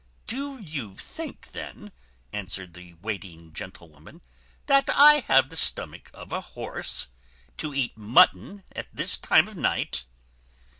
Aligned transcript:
"Do 0.25 0.57
you 0.59 0.95
think, 0.97 1.51
then," 1.51 1.91
answered 2.33 2.73
the 2.73 2.95
waiting 2.95 3.53
gentlewoman, 3.53 4.23
"that 4.65 4.89
I 4.89 5.19
have 5.27 5.49
the 5.49 5.55
stomach 5.55 6.09
of 6.11 6.33
a 6.33 6.41
horse, 6.41 7.09
to 7.57 7.71
eat 7.75 7.95
mutton 7.95 8.63
at 8.75 8.87
this 8.91 9.15
time 9.15 9.47
of 9.47 9.55
night? 9.55 10.05